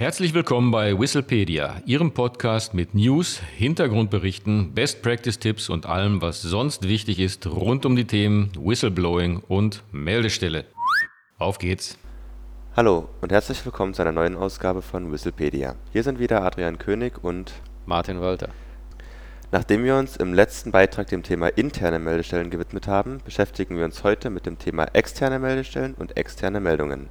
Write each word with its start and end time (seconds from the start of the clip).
Herzlich 0.00 0.32
willkommen 0.32 0.70
bei 0.70 0.98
Whistlepedia, 0.98 1.82
Ihrem 1.84 2.12
Podcast 2.12 2.72
mit 2.72 2.94
News, 2.94 3.38
Hintergrundberichten, 3.58 4.72
Best 4.72 5.02
Practice 5.02 5.38
Tipps 5.38 5.68
und 5.68 5.84
allem, 5.84 6.22
was 6.22 6.40
sonst 6.40 6.88
wichtig 6.88 7.18
ist 7.20 7.46
rund 7.46 7.84
um 7.84 7.96
die 7.96 8.06
Themen 8.06 8.50
Whistleblowing 8.58 9.42
und 9.46 9.82
Meldestelle. 9.92 10.64
Auf 11.36 11.58
geht's! 11.58 11.98
Hallo 12.74 13.10
und 13.20 13.30
herzlich 13.30 13.62
willkommen 13.66 13.92
zu 13.92 14.00
einer 14.00 14.12
neuen 14.12 14.36
Ausgabe 14.36 14.80
von 14.80 15.12
Whistlepedia. 15.12 15.74
Hier 15.92 16.02
sind 16.02 16.18
wieder 16.18 16.44
Adrian 16.44 16.78
König 16.78 17.22
und 17.22 17.52
Martin 17.84 18.22
Walter. 18.22 18.48
Nachdem 19.52 19.84
wir 19.84 19.96
uns 19.96 20.16
im 20.16 20.32
letzten 20.32 20.70
Beitrag 20.70 21.08
dem 21.08 21.22
Thema 21.22 21.48
interne 21.48 21.98
Meldestellen 21.98 22.48
gewidmet 22.48 22.88
haben, 22.88 23.18
beschäftigen 23.22 23.76
wir 23.76 23.84
uns 23.84 24.02
heute 24.02 24.30
mit 24.30 24.46
dem 24.46 24.58
Thema 24.58 24.86
externe 24.94 25.38
Meldestellen 25.38 25.92
und 25.92 26.16
externe 26.16 26.60
Meldungen. 26.60 27.10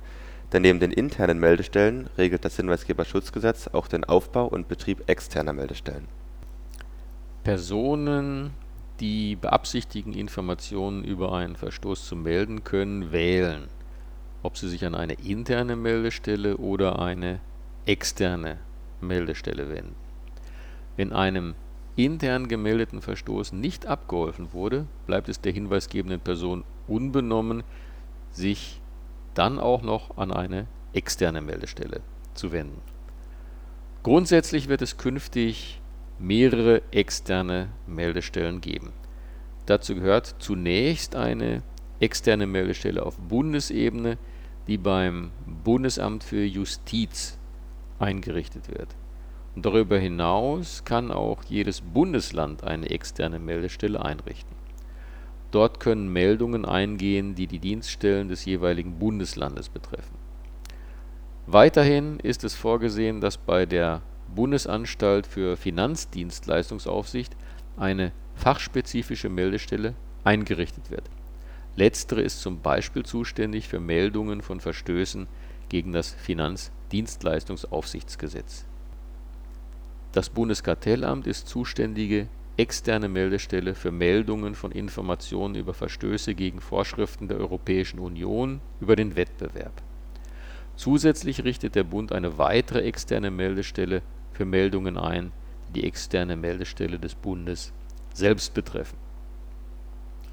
Denn 0.52 0.64
neben 0.64 0.80
den 0.80 0.92
internen 0.92 1.40
Meldestellen 1.40 2.10
regelt 2.18 2.44
das 2.44 2.56
Hinweisgeberschutzgesetz 2.56 3.68
auch 3.68 3.88
den 3.88 4.04
Aufbau 4.04 4.46
und 4.48 4.68
Betrieb 4.68 5.08
externer 5.08 5.54
Meldestellen. 5.54 6.08
Personen, 7.44 8.52
die 9.00 9.36
beabsichtigen, 9.36 10.14
Informationen 10.14 11.04
über 11.04 11.34
einen 11.34 11.56
Verstoß 11.56 12.06
zu 12.06 12.16
melden, 12.16 12.64
können 12.64 13.12
wählen, 13.12 13.70
ob 14.44 14.58
sie 14.58 14.70
sich 14.70 14.86
an 14.86 14.96
eine 14.96 15.14
interne 15.14 15.76
Meldestelle 15.76 16.58
oder 16.58 17.00
eine 17.00 17.40
externe 17.86 18.58
Meldestelle 19.02 19.70
wenden. 19.70 19.96
Wenn 20.98 21.14
einem 21.14 21.56
intern 21.96 22.48
gemeldeten 22.48 23.02
Verstoß 23.02 23.54
nicht 23.54 23.86
abgeholfen 23.86 24.52
wurde, 24.52 24.86
bleibt 25.06 25.30
es 25.30 25.42
der 25.42 25.52
hinweisgebenden 25.54 26.20
Person 26.20 26.64
unbenommen, 26.88 27.64
sich 28.32 28.82
dann 29.34 29.60
auch 29.60 29.82
noch 29.82 30.18
an 30.18 30.32
eine 30.32 30.68
externe 30.94 31.42
Meldestelle 31.42 32.02
zu 32.34 32.52
wenden. 32.52 32.82
Grundsätzlich 34.04 34.70
wird 34.70 34.82
es 34.82 34.98
künftig 34.98 35.82
mehrere 36.18 36.82
externe 36.92 37.70
Meldestellen 37.86 38.62
geben. 38.62 38.94
Dazu 39.66 39.96
gehört 39.96 40.36
zunächst 40.40 41.16
eine 41.16 41.64
externe 42.00 42.48
Meldestelle 42.48 43.06
auf 43.06 43.18
Bundesebene, 43.18 44.18
die 44.68 44.78
beim 44.78 45.32
Bundesamt 45.64 46.24
für 46.24 46.44
Justiz 46.44 47.38
eingerichtet 48.00 48.70
wird. 48.70 48.96
Und 49.56 49.66
darüber 49.66 49.98
hinaus 50.00 50.86
kann 50.86 51.12
auch 51.12 51.44
jedes 51.44 51.82
Bundesland 51.82 52.64
eine 52.64 52.90
externe 52.90 53.40
Meldestelle 53.40 54.04
einrichten 54.04 54.60
Dort 55.52 55.80
können 55.80 56.12
Meldungen 56.14 56.66
eingehen, 56.66 57.36
die 57.36 57.48
die 57.48 57.60
Dienststellen 57.60 58.30
des 58.30 58.46
jeweiligen 58.46 59.00
Bundeslandes 59.00 59.70
betreffen. 59.70 60.18
Weiterhin 61.48 62.20
ist 62.20 62.44
es 62.44 62.54
vorgesehen, 62.54 63.22
dass 63.22 63.38
bei 63.38 63.66
der 63.66 64.04
Bundesanstalt 64.36 65.26
für 65.26 65.58
Finanzdienstleistungsaufsicht 65.58 67.36
eine 67.78 68.12
fachspezifische 68.36 69.30
Meldestelle 69.30 69.96
eingerichtet 70.24 70.92
wird. 70.92 71.10
Letztere 71.76 72.22
ist 72.22 72.42
zum 72.42 72.62
Beispiel 72.62 73.04
zuständig 73.04 73.68
für 73.68 73.80
Meldungen 73.80 74.42
von 74.42 74.60
Verstößen 74.60 75.28
gegen 75.70 75.94
das 75.94 76.14
Finanzdienstleistungsaufsichtsgesetz. 76.14 78.66
Das 80.12 80.30
Bundeskartellamt 80.30 81.26
ist 81.28 81.48
zuständige 81.48 82.28
externe 82.60 83.08
Meldestelle 83.08 83.74
für 83.74 83.92
Meldungen 83.92 84.54
von 84.54 84.72
Informationen 84.72 85.56
über 85.56 85.74
Verstöße 85.74 86.36
gegen 86.36 86.60
Vorschriften 86.60 87.28
der 87.28 87.38
Europäischen 87.38 88.00
Union 88.00 88.60
über 88.82 88.96
den 88.96 89.16
Wettbewerb. 89.16 89.82
Zusätzlich 90.76 91.44
richtet 91.44 91.76
der 91.76 91.84
Bund 91.86 92.12
eine 92.12 92.38
weitere 92.38 92.82
externe 92.82 93.32
Meldestelle 93.32 94.02
für 94.34 94.46
Meldungen 94.46 94.98
ein, 94.98 95.32
die 95.32 95.50
die 95.74 95.84
externe 95.84 96.36
Meldestelle 96.36 97.00
des 97.00 97.16
Bundes 97.16 97.72
selbst 98.14 98.54
betreffen. 98.54 98.98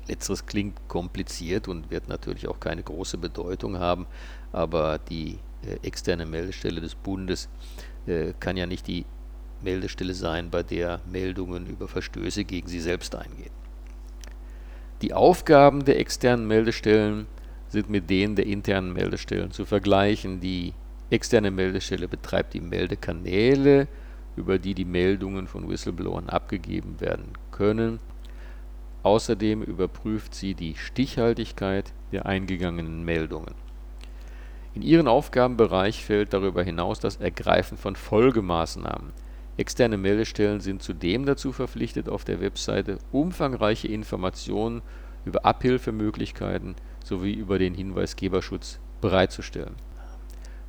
Letzteres 0.09 0.47
klingt 0.47 0.89
kompliziert 0.89 1.69
und 1.69 1.91
wird 1.91 2.09
natürlich 2.09 2.49
auch 2.49 2.61
keine 2.61 2.83
große 2.83 3.19
Bedeutung 3.19 3.79
haben, 3.79 4.07
aber 4.53 4.99
die 4.99 5.39
äh, 5.65 5.87
externe 5.87 6.27
Meldestelle 6.27 6.81
des 6.81 6.95
Bundes 6.95 7.49
äh, 8.07 8.33
kann 8.39 8.57
ja 8.57 8.67
nicht 8.67 8.87
die 8.87 9.05
Meldestelle 9.67 10.15
sein, 10.15 10.49
bei 10.49 10.63
der 10.63 11.01
Meldungen 11.11 11.67
über 11.67 11.89
Verstöße 11.89 12.45
gegen 12.45 12.69
sie 12.69 12.81
selbst 12.81 13.17
eingehen. 13.17 13.51
Die 15.03 15.13
Aufgaben 15.13 15.85
der 15.85 15.99
externen 15.99 16.47
Meldestellen 16.47 17.27
sind 17.69 17.91
mit 17.91 18.09
denen 18.09 18.37
der 18.37 18.47
internen 18.47 18.93
Meldestellen 18.93 19.51
zu 19.51 19.65
vergleichen. 19.65 20.41
Die 20.41 20.73
externe 21.11 21.51
Meldestelle 21.51 22.07
betreibt 22.07 22.55
die 22.55 22.61
Meldekanäle, 22.61 23.89
über 24.37 24.59
die 24.59 24.75
die 24.75 24.85
Meldungen 24.85 25.49
von 25.49 25.69
Whistleblowern 25.69 26.29
abgegeben 26.29 27.01
werden 27.01 27.33
können. 27.51 27.99
Außerdem 29.03 29.63
überprüft 29.63 30.35
sie 30.35 30.55
die 30.55 30.77
Stichhaltigkeit 30.77 31.93
der 32.13 32.27
eingegangenen 32.27 33.05
Meldungen. 33.05 33.55
In 34.75 34.83
ihren 34.83 35.09
Aufgabenbereich 35.09 36.05
fällt 36.05 36.33
darüber 36.33 36.63
hinaus 36.63 37.01
das 37.01 37.17
Ergreifen 37.17 37.79
von 37.79 37.97
Folgemaßnahmen 37.97 39.13
Externe 39.59 39.97
Meldestellen 39.97 40.61
sind 40.61 40.83
zudem 40.83 41.25
dazu 41.25 41.51
verpflichtet, 41.51 42.09
auf 42.09 42.25
der 42.25 42.41
Webseite 42.41 42.99
umfangreiche 43.11 43.89
Informationen 43.89 44.83
über 45.25 45.47
Abhilfemöglichkeiten 45.47 46.77
sowie 47.03 47.33
über 47.33 47.59
den 47.59 47.75
Hinweisgeberschutz 47.75 48.79
bereitzustellen. 49.01 49.75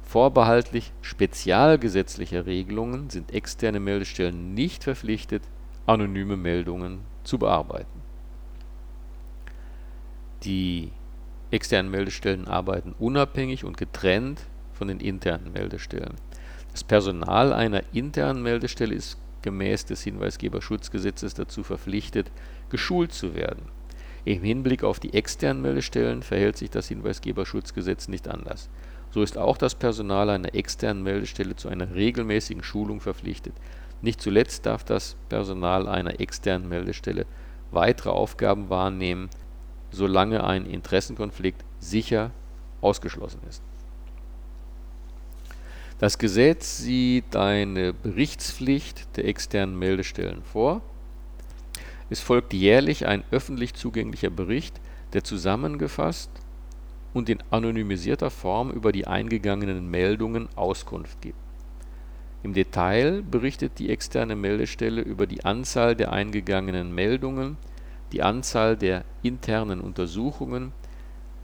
Vorbehaltlich 0.04 0.94
spezialgesetzlicher 1.02 2.46
Regelungen 2.46 3.10
sind 3.10 3.34
externe 3.34 3.82
Meldestellen 3.82 4.54
nicht 4.54 4.86
verpflichtet, 4.86 5.44
anonyme 5.86 6.38
Meldungen 6.38 7.00
zu 7.26 7.38
bearbeiten. 7.38 8.02
Die 10.44 10.92
externen 11.52 11.92
Meldestellen 11.92 12.48
arbeiten 12.48 12.96
unabhängig 13.00 13.66
und 13.66 13.76
getrennt 13.78 14.42
von 14.72 14.88
den 14.88 15.02
internen 15.02 15.52
Meldestellen 15.52 16.16
das 16.78 16.84
Personal 16.84 17.54
einer 17.54 17.82
internen 17.92 18.44
Meldestelle 18.44 18.94
ist 18.94 19.18
gemäß 19.42 19.86
des 19.86 20.04
Hinweisgeberschutzgesetzes 20.04 21.34
dazu 21.34 21.64
verpflichtet, 21.64 22.30
geschult 22.70 23.14
zu 23.14 23.34
werden. 23.34 23.64
Im 24.26 24.44
Hinblick 24.44 24.84
auf 24.84 25.00
die 25.00 25.16
externen 25.16 25.64
Meldestellen 25.64 26.22
verhält 26.22 26.56
sich 26.56 26.70
das 26.70 26.88
Hinweisgeberschutzgesetz 26.88 28.10
nicht 28.10 28.28
anders. 28.28 28.70
So 29.10 29.24
ist 29.24 29.40
auch 29.40 29.58
das 29.58 29.74
Personal 29.74 30.30
einer 30.30 30.54
externen 30.54 31.02
Meldestelle 31.02 31.56
zu 31.56 31.68
einer 31.68 31.96
regelmäßigen 31.96 32.62
Schulung 32.62 33.02
verpflichtet. 33.02 33.56
Nicht 34.04 34.22
zuletzt 34.22 34.68
darf 34.68 34.84
das 34.84 35.16
Personal 35.30 35.88
einer 35.88 36.20
externen 36.20 36.70
Meldestelle 36.70 37.26
weitere 37.72 38.12
Aufgaben 38.12 38.70
wahrnehmen, 38.70 39.32
solange 39.90 40.44
ein 40.44 40.68
Interessenkonflikt 40.68 41.66
sicher 41.80 42.30
ausgeschlossen 42.82 43.40
ist 43.50 43.64
das 46.00 46.18
Gesetz 46.18 46.78
sieht 46.78 47.36
eine 47.36 47.94
Berichtspflicht 47.94 49.18
der 49.18 49.26
externen 49.26 49.78
Meldestellen 49.78 50.44
vor. 50.44 50.82
Es 52.10 52.22
folgt 52.22 52.54
jährlich 52.54 53.08
ein 53.08 53.24
öffentlich 53.32 53.74
zugänglicher 53.74 54.30
Bericht, 54.30 54.80
der 55.14 55.24
zusammengefasst 55.24 56.30
und 57.14 57.30
in 57.30 57.40
anonymisierter 57.50 58.30
Form 58.30 58.72
über 58.72 58.92
die 58.92 59.08
eingegangenen 59.08 59.90
Meldungen 59.90 60.48
Auskunft 60.56 61.22
gibt. 61.22 61.40
Im 62.44 62.54
Detail 62.54 63.24
berichtet 63.24 63.80
die 63.80 63.90
externe 63.90 64.36
Meldestelle 64.36 65.02
über 65.02 65.26
die 65.26 65.44
Anzahl 65.44 65.96
der 65.96 66.14
eingegangenen 66.14 66.94
Meldungen, 66.94 67.58
die 68.12 68.22
Anzahl 68.22 68.78
der 68.78 69.04
internen 69.24 69.82
Untersuchungen, 69.82 70.72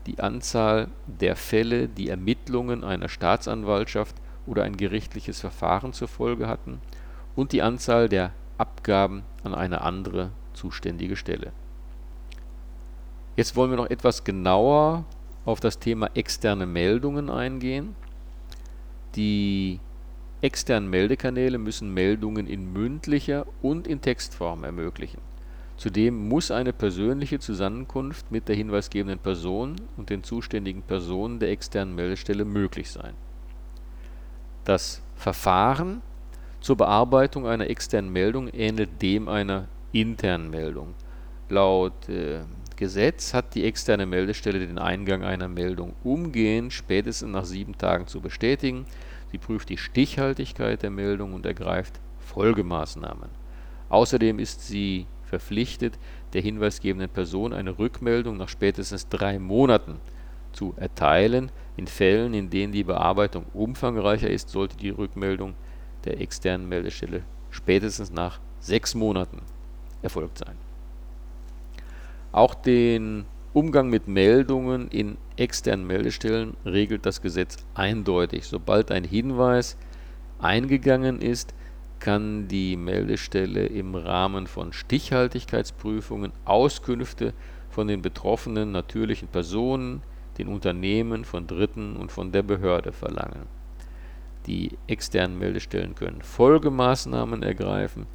die 0.06 0.20
Anzahl 0.20 0.88
der 1.06 1.36
Fälle, 1.36 1.88
die 1.88 2.08
Ermittlungen 2.08 2.84
einer 2.84 3.08
Staatsanwaltschaft 3.08 4.14
oder 4.46 4.64
ein 4.64 4.76
gerichtliches 4.76 5.40
Verfahren 5.40 5.92
zur 5.92 6.08
Folge 6.08 6.48
hatten 6.48 6.80
und 7.34 7.52
die 7.52 7.62
Anzahl 7.62 8.08
der 8.08 8.32
Abgaben 8.58 9.24
an 9.42 9.54
eine 9.54 9.80
andere 9.80 10.30
zuständige 10.52 11.16
Stelle. 11.16 11.52
Jetzt 13.36 13.56
wollen 13.56 13.70
wir 13.70 13.76
noch 13.76 13.90
etwas 13.90 14.22
genauer 14.22 15.04
auf 15.44 15.60
das 15.60 15.78
Thema 15.78 16.08
externe 16.14 16.66
Meldungen 16.66 17.30
eingehen. 17.30 17.96
Die 19.16 19.80
externen 20.40 20.88
Meldekanäle 20.88 21.58
müssen 21.58 21.92
Meldungen 21.92 22.46
in 22.46 22.72
mündlicher 22.72 23.46
und 23.60 23.86
in 23.88 24.00
Textform 24.00 24.62
ermöglichen. 24.62 25.20
Zudem 25.76 26.28
muss 26.28 26.52
eine 26.52 26.72
persönliche 26.72 27.40
Zusammenkunft 27.40 28.30
mit 28.30 28.48
der 28.48 28.54
hinweisgebenden 28.54 29.18
Person 29.18 29.74
und 29.96 30.10
den 30.10 30.22
zuständigen 30.22 30.82
Personen 30.82 31.40
der 31.40 31.50
externen 31.50 31.96
Meldestelle 31.96 32.44
möglich 32.44 32.90
sein 32.92 33.14
das 34.64 35.02
Verfahren 35.16 36.02
zur 36.60 36.76
Bearbeitung 36.76 37.46
einer 37.46 37.68
externen 37.68 38.12
Meldung 38.12 38.48
ähnelt 38.48 39.02
dem 39.02 39.28
einer 39.28 39.68
internen 39.92 40.50
Meldung. 40.50 40.94
Laut 41.48 42.08
äh, 42.08 42.40
Gesetz 42.76 43.34
hat 43.34 43.54
die 43.54 43.64
externe 43.64 44.06
Meldestelle 44.06 44.58
den 44.58 44.78
Eingang 44.78 45.22
einer 45.22 45.48
Meldung 45.48 45.94
umgehend 46.02 46.72
spätestens 46.72 47.30
nach 47.30 47.44
sieben 47.44 47.78
Tagen 47.78 48.06
zu 48.06 48.20
bestätigen. 48.20 48.86
sie 49.30 49.38
prüft 49.38 49.68
die 49.68 49.78
Stichhaltigkeit 49.78 50.82
der 50.82 50.90
Meldung 50.90 51.34
und 51.34 51.46
ergreift 51.46 52.00
Folgemaßnahmen. 52.18 53.28
Außerdem 53.88 54.38
ist 54.38 54.66
sie 54.66 55.06
verpflichtet, 55.24 55.98
der 56.32 56.42
hinweisgebenden 56.42 57.10
Person 57.10 57.52
eine 57.52 57.78
Rückmeldung 57.78 58.36
nach 58.36 58.48
spätestens 58.48 59.08
drei 59.08 59.38
Monaten 59.38 60.00
zu 60.52 60.74
erteilen. 60.76 61.50
In 61.76 61.86
Fällen, 61.86 62.34
in 62.34 62.50
denen 62.50 62.72
die 62.72 62.84
Bearbeitung 62.84 63.46
umfangreicher 63.52 64.30
ist, 64.30 64.48
sollte 64.48 64.76
die 64.76 64.90
Rückmeldung 64.90 65.54
der 66.04 66.20
externen 66.20 66.68
Meldestelle 66.68 67.22
spätestens 67.50 68.12
nach 68.12 68.40
sechs 68.60 68.94
Monaten 68.94 69.40
erfolgt 70.02 70.38
sein. 70.38 70.56
Auch 72.32 72.54
den 72.54 73.26
Umgang 73.52 73.88
mit 73.88 74.08
Meldungen 74.08 74.88
in 74.88 75.16
externen 75.36 75.86
Meldestellen 75.86 76.56
regelt 76.64 77.06
das 77.06 77.22
Gesetz 77.22 77.58
eindeutig. 77.74 78.46
Sobald 78.46 78.90
ein 78.90 79.04
Hinweis 79.04 79.76
eingegangen 80.40 81.20
ist, 81.20 81.54
kann 82.00 82.48
die 82.48 82.76
Meldestelle 82.76 83.66
im 83.66 83.94
Rahmen 83.94 84.46
von 84.46 84.72
Stichhaltigkeitsprüfungen 84.72 86.32
Auskünfte 86.44 87.32
von 87.70 87.86
den 87.86 88.02
betroffenen 88.02 88.72
natürlichen 88.72 89.28
Personen, 89.28 90.02
den 90.38 90.48
Unternehmen, 90.48 91.24
von 91.24 91.46
Dritten 91.46 91.96
und 91.96 92.12
von 92.12 92.32
der 92.32 92.42
Behörde 92.42 92.92
verlangen. 92.92 93.46
Die 94.46 94.76
externen 94.86 95.38
Meldestellen 95.38 95.94
können 95.94 96.22
Folgemaßnahmen 96.22 97.42
ergreifen, 97.42 98.06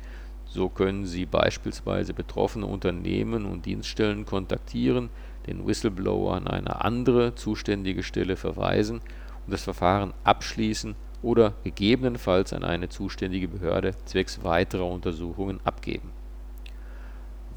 so 0.45 0.69
können 0.69 1.05
sie 1.05 1.25
beispielsweise 1.25 2.13
betroffene 2.13 2.65
Unternehmen 2.65 3.45
und 3.45 3.65
Dienststellen 3.65 4.25
kontaktieren, 4.25 5.09
den 5.47 5.65
Whistleblower 5.65 6.35
an 6.35 6.47
eine 6.47 6.83
andere 6.83 7.35
zuständige 7.35 8.03
Stelle 8.03 8.35
verweisen 8.35 8.97
und 9.45 9.53
das 9.53 9.63
Verfahren 9.63 10.13
abschließen 10.23 10.95
oder 11.21 11.53
gegebenenfalls 11.63 12.53
an 12.53 12.63
eine 12.63 12.89
zuständige 12.89 13.47
Behörde 13.47 13.91
zwecks 14.05 14.43
weiterer 14.43 14.85
Untersuchungen 14.85 15.59
abgeben. 15.63 16.11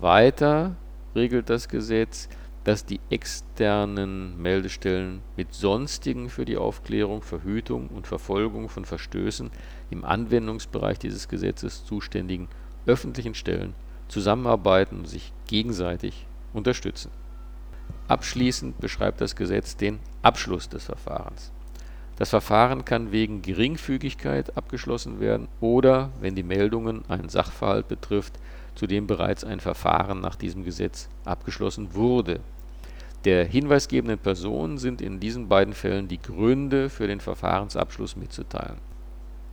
Weiter 0.00 0.76
regelt 1.14 1.48
das 1.48 1.68
Gesetz, 1.68 2.28
dass 2.64 2.84
die 2.84 3.00
externen 3.10 4.40
Meldestellen 4.40 5.22
mit 5.36 5.52
sonstigen 5.52 6.30
für 6.30 6.44
die 6.44 6.56
Aufklärung, 6.56 7.22
Verhütung 7.22 7.88
und 7.88 8.06
Verfolgung 8.06 8.68
von 8.68 8.84
Verstößen 8.84 9.50
im 9.90 10.04
Anwendungsbereich 10.04 10.98
dieses 10.98 11.28
Gesetzes 11.28 11.84
zuständigen 11.84 12.48
öffentlichen 12.86 13.34
Stellen 13.34 13.74
zusammenarbeiten 14.08 15.00
und 15.00 15.08
sich 15.08 15.32
gegenseitig 15.46 16.26
unterstützen. 16.52 17.10
Abschließend 18.08 18.78
beschreibt 18.80 19.20
das 19.20 19.36
Gesetz 19.36 19.76
den 19.76 20.00
Abschluss 20.22 20.68
des 20.68 20.84
Verfahrens. 20.84 21.52
Das 22.22 22.30
Verfahren 22.30 22.84
kann 22.84 23.10
wegen 23.10 23.42
Geringfügigkeit 23.42 24.56
abgeschlossen 24.56 25.18
werden 25.18 25.48
oder, 25.60 26.10
wenn 26.20 26.36
die 26.36 26.44
Meldungen 26.44 27.02
einen 27.08 27.28
Sachverhalt 27.28 27.88
betrifft, 27.88 28.34
zu 28.76 28.86
dem 28.86 29.08
bereits 29.08 29.42
ein 29.42 29.58
Verfahren 29.58 30.20
nach 30.20 30.36
diesem 30.36 30.62
Gesetz 30.62 31.08
abgeschlossen 31.24 31.96
wurde. 31.96 32.38
Der 33.24 33.44
hinweisgebenden 33.44 34.20
Person 34.20 34.78
sind 34.78 35.02
in 35.02 35.18
diesen 35.18 35.48
beiden 35.48 35.74
Fällen 35.74 36.06
die 36.06 36.22
Gründe 36.22 36.90
für 36.90 37.08
den 37.08 37.18
Verfahrensabschluss 37.18 38.14
mitzuteilen. 38.14 38.78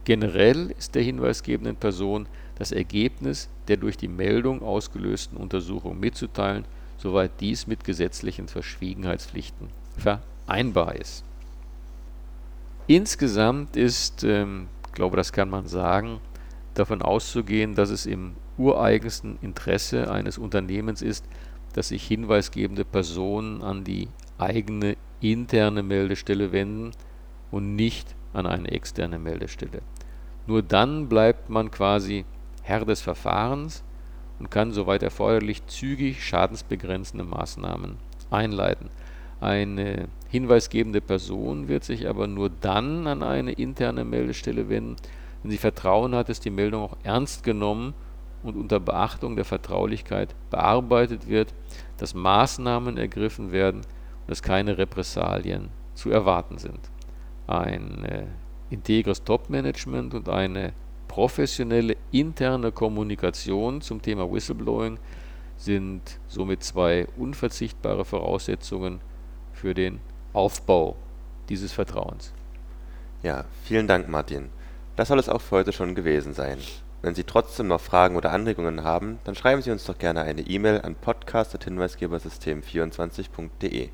Generell 0.06 0.70
ist 0.78 0.94
der 0.94 1.02
hinweisgebenden 1.02 1.76
Person 1.76 2.28
das 2.60 2.72
Ergebnis 2.72 3.50
der 3.68 3.78
durch 3.78 3.98
die 3.98 4.08
Meldung 4.08 4.62
ausgelösten 4.62 5.40
Untersuchung 5.40 6.00
mitzuteilen, 6.00 6.66
soweit 7.00 7.32
dies 7.40 7.66
mit 7.66 7.84
gesetzlichen 7.84 8.48
Verschwiegenheitspflichten 8.48 9.70
vereinbar 9.98 10.94
ist 10.94 11.24
Insgesamt 12.90 13.76
ist, 13.76 14.24
ähm, 14.24 14.68
glaube, 14.94 15.16
das 15.16 15.32
kann 15.32 15.48
man 15.48 15.68
sagen, 15.68 16.22
davon 16.74 17.04
auszugehen, 17.04 17.76
dass 17.76 17.92
es 17.92 18.08
im 18.08 18.34
ureigensten 18.58 19.38
Interesse 19.44 20.10
eines 20.10 20.40
Unternehmens 20.40 21.04
ist, 21.04 21.24
dass 21.74 21.90
sich 21.90 22.08
hinweisgebende 22.08 22.86
Personen 22.86 23.62
an 23.62 23.84
die 23.84 24.08
eigene 24.40 24.98
interne 25.22 25.84
Meldestelle 25.84 26.52
wenden 26.52 26.90
und 27.52 27.76
nicht 27.76 28.16
an 28.34 28.48
eine 28.48 28.72
externe 28.72 29.20
Meldestelle. 29.20 29.84
Nur 30.48 30.64
dann 30.64 31.10
bleibt 31.10 31.48
man 31.48 31.70
quasi 31.70 32.26
Herr 32.64 32.86
des 32.86 33.02
Verfahrens 33.02 33.84
und 34.40 34.50
kann 34.50 34.72
soweit 34.72 35.04
erforderlich 35.04 35.64
zügig 35.68 36.26
schadensbegrenzende 36.26 37.24
Maßnahmen 37.24 37.98
einleiten. 38.32 38.90
Eine 39.42 40.10
hinweisgebende 40.28 41.02
Person 41.02 41.68
wird 41.68 41.84
sich 41.84 42.08
aber 42.08 42.28
nur 42.28 42.50
dann 42.50 43.08
an 43.08 43.24
eine 43.24 43.54
interne 43.54 44.04
Meldestelle 44.04 44.70
wenden, 44.70 44.98
wenn 45.42 45.52
sie 45.52 45.58
Vertrauen 45.58 46.14
hat, 46.14 46.30
dass 46.30 46.40
die 46.40 46.50
Meldung 46.50 46.84
auch 46.84 46.98
ernst 47.04 47.44
genommen 47.44 47.94
und 48.44 48.56
unter 48.56 48.80
Beachtung 48.80 49.36
der 49.36 49.46
Vertraulichkeit 49.46 50.36
bearbeitet 50.50 51.28
wird, 51.28 51.54
dass 51.98 52.14
Maßnahmen 52.14 52.98
ergriffen 52.98 53.52
werden 53.52 53.78
und 53.78 54.30
dass 54.30 54.42
keine 54.42 54.78
Repressalien 54.78 55.70
zu 55.94 56.10
erwarten 56.10 56.58
sind. 56.58 56.80
Ein 57.48 58.06
äh, 58.06 58.26
integres 58.70 59.24
Top-Management 59.24 60.14
und 60.14 60.30
eine 60.30 60.74
professionelle 61.08 61.96
interne 62.12 62.72
Kommunikation 62.72 63.82
zum 63.82 64.02
Thema 64.02 64.32
Whistleblowing 64.32 65.00
sind 65.58 66.20
somit 66.28 66.64
zwei 66.64 67.08
unverzichtbare 67.18 68.06
Voraussetzungen 68.06 69.02
für 69.60 69.74
den 69.74 70.00
Aufbau 70.34 70.98
dieses 71.50 71.74
Vertrauens. 71.74 72.32
Ja, 73.24 73.46
vielen 73.64 73.88
Dank, 73.88 74.08
Martin. 74.08 74.52
Das 74.96 75.08
soll 75.10 75.18
es 75.20 75.28
auch 75.28 75.42
für 75.42 75.58
heute 75.58 75.74
schon 75.74 75.96
gewesen 75.96 76.34
sein. 76.34 76.60
Wenn 77.02 77.16
Sie 77.16 77.24
trotzdem 77.24 77.68
noch 77.68 77.82
Fragen 77.82 78.16
oder 78.16 78.32
Anregungen 78.32 78.84
haben, 78.84 79.18
dann 79.24 79.34
schreiben 79.36 79.62
Sie 79.62 79.72
uns 79.72 79.86
doch 79.86 79.98
gerne 79.98 80.22
eine 80.22 80.42
E-Mail 80.42 80.82
an 80.82 80.96
podcast.hinweisgebersystem24.de. 80.96 83.90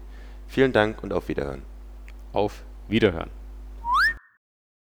Vielen 0.46 0.72
Dank 0.72 1.02
und 1.02 1.12
auf 1.12 1.26
Wiederhören. 1.28 1.62
Auf 2.32 2.62
Wiederhören. 2.88 3.41